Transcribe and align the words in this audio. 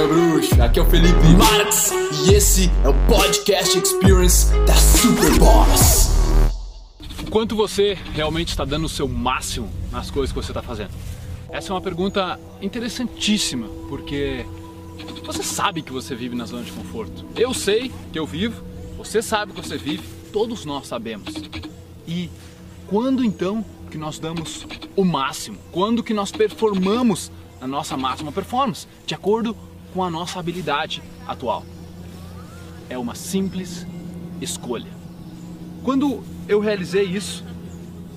meu 0.00 0.08
bruxo? 0.08 0.62
Aqui 0.62 0.78
é 0.78 0.82
o 0.82 0.86
Felipe 0.86 1.26
Marx 1.36 1.90
e 2.24 2.32
esse 2.32 2.70
é 2.82 2.88
o 2.88 2.94
Podcast 3.06 3.78
Experience 3.78 4.46
da 4.66 4.74
Superboss. 4.74 6.08
Quanto 7.30 7.54
você 7.54 7.98
realmente 8.14 8.48
está 8.48 8.64
dando 8.64 8.86
o 8.86 8.88
seu 8.88 9.06
máximo 9.06 9.68
nas 9.92 10.10
coisas 10.10 10.32
que 10.32 10.40
você 10.40 10.52
está 10.52 10.62
fazendo? 10.62 10.90
Essa 11.50 11.70
é 11.70 11.74
uma 11.74 11.82
pergunta 11.82 12.40
interessantíssima, 12.62 13.68
porque 13.88 14.46
você 15.24 15.42
sabe 15.42 15.82
que 15.82 15.92
você 15.92 16.14
vive 16.14 16.34
na 16.34 16.46
zona 16.46 16.64
de 16.64 16.72
conforto. 16.72 17.26
Eu 17.36 17.52
sei 17.52 17.92
que 18.10 18.18
eu 18.18 18.26
vivo, 18.26 18.62
você 18.96 19.20
sabe 19.20 19.52
que 19.52 19.60
você 19.60 19.76
vive, 19.76 20.02
todos 20.32 20.64
nós 20.64 20.86
sabemos. 20.86 21.34
E 22.06 22.30
quando 22.86 23.22
então 23.22 23.62
que 23.90 23.98
nós 23.98 24.18
damos 24.18 24.66
o 24.96 25.04
máximo? 25.04 25.58
Quando 25.70 26.02
que 26.02 26.14
nós 26.14 26.32
performamos 26.32 27.30
a 27.60 27.66
nossa 27.66 27.96
máxima 27.98 28.32
performance, 28.32 28.86
de 29.04 29.14
acordo 29.14 29.54
com 29.92 30.02
a 30.02 30.10
nossa 30.10 30.38
habilidade 30.38 31.02
atual? 31.26 31.64
É 32.88 32.98
uma 32.98 33.14
simples 33.14 33.86
escolha. 34.40 34.90
Quando 35.82 36.22
eu 36.48 36.60
realizei 36.60 37.04
isso, 37.04 37.44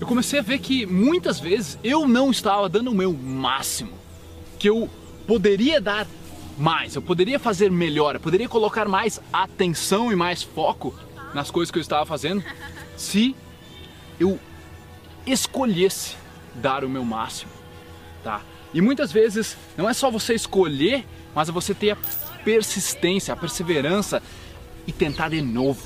eu 0.00 0.06
comecei 0.06 0.38
a 0.38 0.42
ver 0.42 0.58
que 0.58 0.86
muitas 0.86 1.40
vezes 1.40 1.78
eu 1.82 2.06
não 2.06 2.30
estava 2.30 2.68
dando 2.68 2.90
o 2.90 2.94
meu 2.94 3.12
máximo, 3.12 3.92
que 4.58 4.68
eu 4.68 4.88
poderia 5.26 5.80
dar 5.80 6.06
mais, 6.58 6.94
eu 6.94 7.02
poderia 7.02 7.38
fazer 7.38 7.70
melhor, 7.70 8.14
eu 8.14 8.20
poderia 8.20 8.48
colocar 8.48 8.88
mais 8.88 9.20
atenção 9.32 10.12
e 10.12 10.16
mais 10.16 10.42
foco 10.42 10.94
nas 11.34 11.50
coisas 11.50 11.70
que 11.70 11.78
eu 11.78 11.82
estava 11.82 12.04
fazendo, 12.06 12.42
se 12.96 13.34
eu 14.18 14.38
escolhesse 15.26 16.16
dar 16.54 16.84
o 16.84 16.88
meu 16.88 17.04
máximo, 17.04 17.50
tá? 18.24 18.40
E 18.74 18.80
muitas 18.80 19.12
vezes 19.12 19.56
não 19.76 19.88
é 19.88 19.94
só 19.94 20.10
você 20.10 20.34
escolher, 20.34 21.06
mas 21.34 21.48
é 21.48 21.52
você 21.52 21.74
ter 21.74 21.90
a 21.90 21.96
persistência, 22.44 23.34
a 23.34 23.36
perseverança 23.36 24.22
e 24.86 24.92
tentar 24.92 25.28
de 25.28 25.42
novo, 25.42 25.82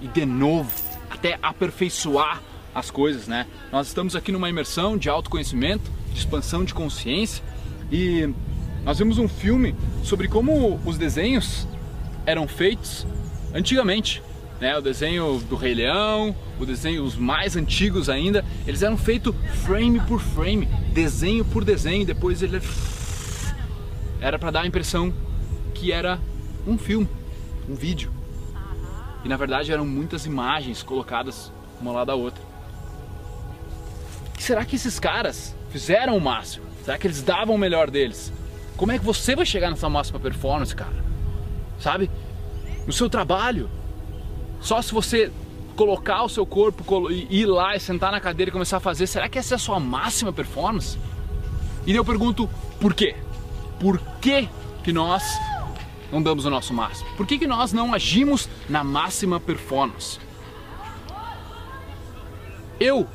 e 0.00 0.08
de 0.08 0.26
novo, 0.26 0.70
até 1.10 1.38
aperfeiçoar 1.42 2.42
as 2.74 2.90
coisas, 2.90 3.26
né? 3.26 3.46
Nós 3.72 3.88
estamos 3.88 4.14
aqui 4.14 4.30
numa 4.30 4.48
imersão 4.48 4.96
de 4.96 5.08
autoconhecimento, 5.08 5.90
de 6.12 6.18
expansão 6.18 6.64
de 6.64 6.72
consciência 6.72 7.42
e 7.90 8.32
nós 8.84 8.98
vimos 8.98 9.18
um 9.18 9.28
filme 9.28 9.74
sobre 10.02 10.28
como 10.28 10.80
os 10.84 10.96
desenhos 10.96 11.66
eram 12.24 12.46
feitos 12.46 13.06
antigamente, 13.52 14.22
né? 14.60 14.76
O 14.76 14.80
desenho 14.80 15.38
do 15.48 15.56
Rei 15.56 15.74
Leão, 15.74 16.34
o 16.58 16.66
desenho 16.66 17.02
os 17.02 17.16
mais 17.16 17.56
antigos 17.56 18.08
ainda, 18.08 18.44
eles 18.66 18.82
eram 18.82 18.96
feitos 18.96 19.34
frame 19.64 19.98
por 20.00 20.20
frame, 20.20 20.66
desenho 20.92 21.44
por 21.44 21.64
desenho, 21.64 22.06
depois 22.06 22.42
ele 22.42 22.60
era 24.20 24.38
para 24.38 24.50
dar 24.50 24.62
a 24.62 24.66
impressão 24.66 25.12
que 25.74 25.92
era 25.92 26.20
um 26.66 26.76
filme, 26.76 27.08
um 27.68 27.74
vídeo. 27.74 28.12
E 29.24 29.28
na 29.28 29.36
verdade 29.36 29.72
eram 29.72 29.86
muitas 29.86 30.26
imagens 30.26 30.82
colocadas 30.82 31.52
uma 31.80 31.92
lá 31.92 32.04
da 32.04 32.14
outra. 32.14 32.42
será 34.38 34.64
que 34.64 34.76
esses 34.76 34.98
caras 34.98 35.56
fizeram 35.70 36.16
o 36.16 36.20
máximo? 36.20 36.66
Será 36.84 36.98
que 36.98 37.06
eles 37.06 37.22
davam 37.22 37.54
o 37.54 37.58
melhor 37.58 37.90
deles? 37.90 38.32
Como 38.76 38.92
é 38.92 38.98
que 38.98 39.04
você 39.04 39.34
vai 39.34 39.46
chegar 39.46 39.70
nessa 39.70 39.88
máxima 39.88 40.18
performance, 40.18 40.74
cara? 40.74 41.04
Sabe? 41.78 42.10
No 42.86 42.92
seu 42.92 43.08
trabalho. 43.08 43.68
Só 44.60 44.80
se 44.82 44.92
você 44.92 45.30
colocar 45.76 46.22
o 46.22 46.28
seu 46.28 46.44
corpo, 46.44 47.10
ir 47.10 47.46
lá 47.46 47.74
e 47.74 47.80
sentar 47.80 48.12
na 48.12 48.20
cadeira 48.20 48.50
e 48.50 48.52
começar 48.52 48.78
a 48.78 48.80
fazer, 48.80 49.06
será 49.06 49.28
que 49.28 49.38
essa 49.38 49.54
é 49.54 49.56
a 49.56 49.58
sua 49.58 49.80
máxima 49.80 50.32
performance? 50.32 50.98
E 51.86 51.94
eu 51.94 52.04
pergunto, 52.04 52.48
por 52.78 52.92
quê? 52.92 53.16
Por 53.80 53.98
que 54.20 54.46
que 54.84 54.92
nós 54.92 55.24
não 56.12 56.22
damos 56.22 56.44
o 56.44 56.50
nosso 56.50 56.74
máximo? 56.74 57.08
Por 57.16 57.26
que, 57.26 57.38
que 57.38 57.46
nós 57.46 57.72
não 57.72 57.94
agimos 57.94 58.46
na 58.68 58.84
máxima 58.84 59.40
performance? 59.40 60.18
Eu 62.78 63.08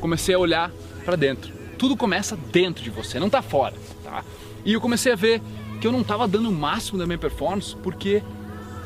comecei 0.00 0.34
a 0.34 0.38
olhar 0.38 0.70
para 1.04 1.16
dentro. 1.16 1.52
Tudo 1.78 1.98
começa 1.98 2.34
dentro 2.34 2.82
de 2.82 2.88
você, 2.88 3.20
não 3.20 3.26
está 3.26 3.42
fora, 3.42 3.74
tá? 4.02 4.24
E 4.64 4.72
eu 4.72 4.80
comecei 4.80 5.12
a 5.12 5.16
ver 5.16 5.42
que 5.80 5.86
eu 5.86 5.92
não 5.92 6.00
estava 6.00 6.26
dando 6.26 6.48
o 6.48 6.52
máximo 6.52 6.98
da 6.98 7.06
minha 7.06 7.18
performance 7.18 7.76
porque 7.76 8.22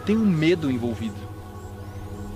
tem 0.05 0.17
um 0.17 0.27
medo 0.27 0.71
envolvido, 0.71 1.17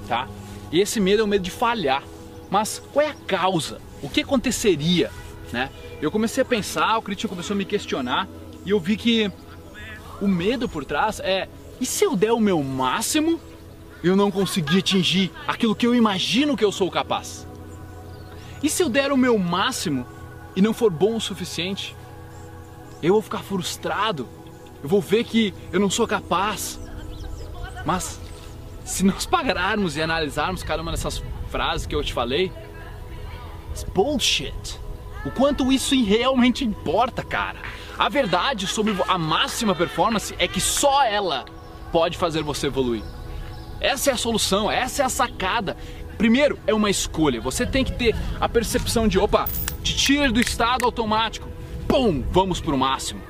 tá? 0.06 0.28
E 0.70 0.80
esse 0.80 1.00
medo 1.00 1.22
é 1.22 1.24
o 1.24 1.28
medo 1.28 1.42
de 1.42 1.50
falhar. 1.50 2.04
Mas 2.48 2.80
qual 2.92 3.04
é 3.04 3.10
a 3.10 3.14
causa? 3.14 3.80
O 4.02 4.08
que 4.08 4.20
aconteceria, 4.20 5.10
né? 5.52 5.68
Eu 6.00 6.12
comecei 6.12 6.42
a 6.42 6.44
pensar, 6.44 6.96
o 6.96 7.02
crítico 7.02 7.28
começou 7.28 7.54
a 7.54 7.56
me 7.56 7.64
questionar 7.64 8.28
e 8.68 8.70
eu 8.70 8.78
vi 8.78 8.98
que 8.98 9.32
o 10.20 10.28
medo 10.28 10.68
por 10.68 10.84
trás 10.84 11.20
é: 11.20 11.48
e 11.80 11.86
se 11.86 12.04
eu 12.04 12.14
der 12.14 12.32
o 12.32 12.38
meu 12.38 12.62
máximo, 12.62 13.40
eu 14.04 14.14
não 14.14 14.30
conseguir 14.30 14.80
atingir 14.80 15.32
aquilo 15.46 15.74
que 15.74 15.86
eu 15.86 15.94
imagino 15.94 16.54
que 16.54 16.62
eu 16.62 16.70
sou 16.70 16.90
capaz? 16.90 17.46
E 18.62 18.68
se 18.68 18.82
eu 18.82 18.90
der 18.90 19.10
o 19.10 19.16
meu 19.16 19.38
máximo 19.38 20.06
e 20.54 20.60
não 20.60 20.74
for 20.74 20.90
bom 20.90 21.16
o 21.16 21.20
suficiente? 21.20 21.96
Eu 23.02 23.14
vou 23.14 23.22
ficar 23.22 23.38
frustrado, 23.38 24.28
eu 24.82 24.88
vou 24.88 25.00
ver 25.00 25.24
que 25.24 25.54
eu 25.72 25.80
não 25.80 25.88
sou 25.88 26.06
capaz. 26.06 26.78
Mas 27.86 28.20
se 28.84 29.02
nós 29.02 29.24
pararmos 29.26 29.96
e 29.96 30.02
analisarmos 30.02 30.62
cada 30.62 30.82
uma 30.82 30.90
dessas 30.90 31.22
frases 31.48 31.86
que 31.86 31.94
eu 31.94 32.04
te 32.04 32.12
falei, 32.12 32.52
it's 33.70 33.82
bullshit. 33.82 34.78
O 35.28 35.30
quanto 35.30 35.70
isso 35.70 35.94
realmente 36.02 36.64
importa, 36.64 37.22
cara. 37.22 37.58
A 37.98 38.08
verdade 38.08 38.66
sobre 38.66 38.96
a 39.06 39.18
máxima 39.18 39.74
performance 39.74 40.34
é 40.38 40.48
que 40.48 40.58
só 40.58 41.04
ela 41.04 41.44
pode 41.92 42.16
fazer 42.16 42.42
você 42.42 42.68
evoluir. 42.68 43.02
Essa 43.78 44.08
é 44.08 44.14
a 44.14 44.16
solução, 44.16 44.70
essa 44.70 45.02
é 45.02 45.04
a 45.04 45.10
sacada. 45.10 45.76
Primeiro, 46.16 46.58
é 46.66 46.72
uma 46.72 46.88
escolha. 46.88 47.42
Você 47.42 47.66
tem 47.66 47.84
que 47.84 47.92
ter 47.92 48.16
a 48.40 48.48
percepção 48.48 49.06
de, 49.06 49.18
opa, 49.18 49.46
te 49.82 49.94
tira 49.94 50.32
do 50.32 50.40
estado 50.40 50.86
automático. 50.86 51.46
Pum, 51.86 52.24
vamos 52.30 52.58
pro 52.58 52.78
máximo. 52.78 53.20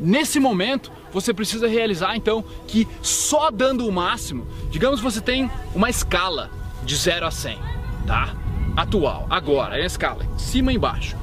Nesse 0.00 0.40
momento, 0.40 0.90
você 1.12 1.34
precisa 1.34 1.68
realizar 1.68 2.16
então 2.16 2.42
que 2.66 2.88
só 3.02 3.50
dando 3.50 3.86
o 3.86 3.92
máximo, 3.92 4.46
digamos 4.70 4.98
você 4.98 5.20
tem 5.20 5.50
uma 5.74 5.90
escala 5.90 6.50
de 6.82 6.96
0 6.96 7.26
a 7.26 7.30
100, 7.30 7.58
tá? 8.06 8.34
Atual, 8.74 9.26
agora, 9.28 9.78
é 9.78 9.82
a 9.82 9.86
escala, 9.86 10.26
cima 10.38 10.72
e 10.72 10.76
embaixo. 10.76 11.22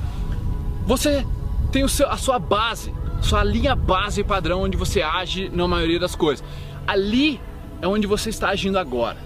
Você 0.86 1.25
tem 1.72 1.88
seu, 1.88 2.09
a 2.09 2.18
sua 2.18 2.40
base, 2.40 2.94
sua 3.22 3.44
linha 3.44 3.75
base 3.75 4.24
padrão 4.24 4.64
onde 4.64 4.78
você 4.78 5.02
age 5.02 5.50
na 5.50 5.68
maioria 5.68 6.00
das 6.00 6.16
coisas. 6.16 6.44
Ali 6.88 7.40
é 7.81 7.88
onde 7.88 8.08
você 8.08 8.30
está 8.30 8.50
agindo 8.50 8.78
agora. 8.78 9.18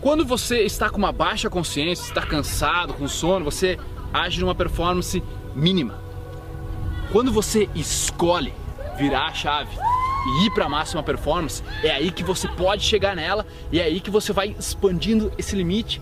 Quando 0.00 0.24
você 0.24 0.60
está 0.62 0.90
com 0.90 0.98
uma 0.98 1.12
baixa 1.12 1.48
consciência, 1.48 2.04
está 2.04 2.22
cansado, 2.22 2.94
com 2.94 3.08
sono, 3.08 3.44
você 3.44 3.78
age 4.12 4.40
numa 4.40 4.54
performance 4.54 5.22
mínima. 5.54 5.98
Quando 7.10 7.32
você 7.32 7.68
escolhe 7.74 8.52
virar 8.98 9.26
a 9.26 9.32
chave 9.32 9.76
e 10.26 10.46
ir 10.46 10.50
para 10.50 10.66
a 10.66 10.68
máxima 10.68 11.02
performance, 11.02 11.62
é 11.82 11.90
aí 11.90 12.10
que 12.10 12.22
você 12.22 12.48
pode 12.48 12.84
chegar 12.84 13.16
nela 13.16 13.46
e 13.72 13.80
é 13.80 13.84
aí 13.84 14.00
que 14.00 14.10
você 14.10 14.32
vai 14.32 14.54
expandindo 14.58 15.32
esse 15.38 15.56
limite. 15.56 16.00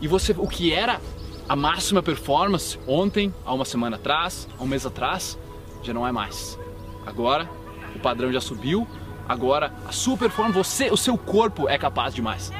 E 0.00 0.08
você, 0.08 0.34
o 0.36 0.46
que 0.46 0.72
era 0.72 1.00
a 1.48 1.54
máxima 1.54 2.02
performance 2.02 2.78
ontem, 2.86 3.32
há 3.44 3.54
uma 3.54 3.64
semana 3.64 3.96
atrás, 3.96 4.48
há 4.58 4.62
um 4.62 4.66
mês 4.66 4.84
atrás, 4.84 5.38
já 5.82 5.94
não 5.94 6.06
é 6.06 6.10
mais. 6.10 6.58
Agora 7.06 7.48
o 7.94 7.98
padrão 7.98 8.32
já 8.32 8.40
subiu, 8.40 8.86
agora 9.28 9.72
a 9.86 9.92
sua 9.92 10.16
performance, 10.16 10.56
você, 10.56 10.90
o 10.90 10.96
seu 10.96 11.16
corpo 11.16 11.68
é 11.68 11.78
capaz 11.78 12.14
de 12.14 12.20
mais. 12.20 12.52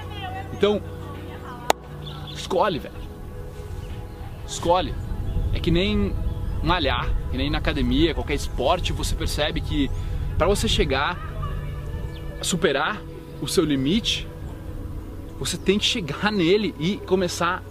Então, 0.52 0.80
escolhe, 2.32 2.78
velho. 2.78 2.94
Escolhe. 4.46 4.94
É 5.52 5.58
que 5.58 5.70
nem 5.70 6.14
malhar, 6.62 7.08
que 7.30 7.36
nem 7.36 7.50
na 7.50 7.58
academia, 7.58 8.14
qualquer 8.14 8.34
esporte, 8.34 8.92
você 8.92 9.14
percebe 9.14 9.60
que 9.60 9.90
para 10.38 10.46
você 10.46 10.68
chegar 10.68 11.18
a 12.40 12.44
superar 12.44 13.00
o 13.40 13.48
seu 13.48 13.64
limite, 13.64 14.28
você 15.38 15.56
tem 15.56 15.78
que 15.78 15.84
chegar 15.84 16.30
nele 16.32 16.74
e 16.78 16.98
começar 16.98 17.62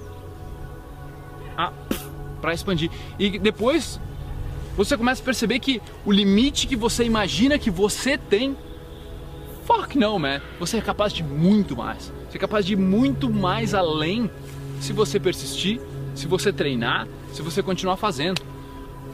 a 1.57 1.71
para 2.41 2.53
expandir. 2.53 2.91
E 3.17 3.39
depois 3.39 3.99
você 4.77 4.97
começa 4.97 5.21
a 5.21 5.25
perceber 5.25 5.59
que 5.59 5.81
o 6.05 6.11
limite 6.11 6.67
que 6.67 6.75
você 6.75 7.03
imagina 7.03 7.57
que 7.57 7.71
você 7.71 8.17
tem, 8.17 8.55
fuck 9.65 9.97
não, 9.97 10.19
man. 10.19 10.41
Você 10.59 10.77
é 10.77 10.81
capaz 10.81 11.11
de 11.11 11.23
muito 11.23 11.75
mais. 11.75 12.11
Você 12.29 12.37
é 12.37 12.39
capaz 12.39 12.65
de 12.65 12.73
ir 12.73 12.75
muito 12.75 13.29
mais 13.29 13.73
além 13.73 14.29
se 14.79 14.93
você 14.93 15.19
persistir, 15.19 15.79
se 16.13 16.27
você 16.27 16.51
treinar, 16.51 17.07
se 17.33 17.41
você 17.41 17.63
continuar 17.63 17.97
fazendo. 17.97 18.41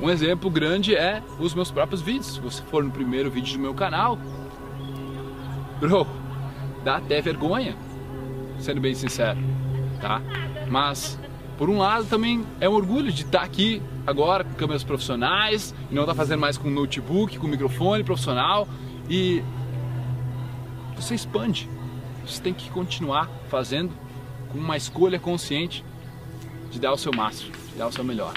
Um 0.02 0.10
exemplo 0.10 0.50
grande 0.50 0.96
é 0.96 1.22
os 1.40 1.54
meus 1.54 1.70
próprios 1.70 2.02
vídeos. 2.02 2.34
Se 2.34 2.40
você 2.40 2.64
for 2.64 2.84
no 2.84 2.92
primeiro 2.92 3.30
vídeo 3.30 3.54
do 3.54 3.60
meu 3.60 3.74
canal, 3.74 4.18
bro, 5.80 6.08
dá 6.84 6.98
até 6.98 7.22
vergonha, 7.22 7.78
sendo 8.60 8.82
bem 8.82 8.96
sincero, 8.96 9.40
tá? 10.02 10.22
Mas 10.68 11.20
por 11.62 11.69
um 11.69 11.78
lado 11.78 12.06
também 12.06 12.44
é 12.60 12.68
um 12.68 12.74
orgulho 12.74 13.12
de 13.12 13.22
estar 13.22 13.44
aqui 13.44 13.84
agora 14.08 14.44
com 14.44 14.52
câmeras 14.56 14.84
profissionais 14.84 15.75
e 15.92 15.94
não 15.94 16.02
estar 16.02 16.16
fazendo 16.16 16.40
mais 16.40 16.58
com 16.58 16.68
notebook, 16.68 17.38
com 17.38 17.48
microfone 17.48 18.04
profissional 18.04 18.68
e 19.08 19.44
você 20.96 21.13
expande. 21.13 21.69
Você 22.25 22.42
tem 22.42 22.52
que 22.52 22.68
continuar 22.72 23.30
fazendo 23.48 23.92
com 24.52 24.58
uma 24.58 24.75
escolha 24.75 25.19
consciente 25.19 25.86
de 26.72 26.80
dar 26.80 26.94
o 26.94 26.98
seu 26.98 27.13
máximo, 27.13 27.52
de 27.52 27.78
dar 27.78 27.86
o 27.86 27.92
seu 27.92 28.04
melhor. 28.04 28.34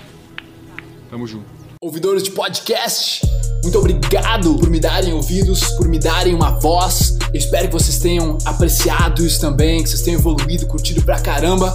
Tamo 1.09 1.27
junto. 1.27 1.47
Ouvidores 1.81 2.25
de 2.25 2.31
podcast, 2.31 3.23
muito 3.63 3.79
obrigado 3.79 4.55
por 4.59 4.69
me 4.69 4.79
darem 4.79 5.15
ouvidos, 5.15 5.65
por 5.79 5.89
me 5.89 5.99
darem 5.99 6.35
uma 6.35 6.51
voz. 6.61 7.17
Eu 7.33 7.39
espero 7.39 7.69
que 7.69 7.73
vocês 7.73 7.99
tenham 7.99 8.37
apreciado 8.45 9.25
isso 9.25 9.41
também, 9.41 9.83
que 9.83 9.89
vocês 9.89 10.03
tenham 10.03 10.21
evoluído, 10.21 10.67
curtido 10.67 11.03
pra 11.03 11.19
caramba. 11.19 11.75